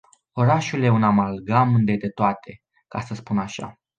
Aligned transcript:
Orașul 0.33 0.81
e 0.83 0.89
un 0.89 1.03
amalgam 1.03 1.83
de 1.85 1.95
detoate, 1.95 2.61
ca 2.87 2.99
să 3.01 3.13
spun 3.13 3.37
așa. 3.37 3.79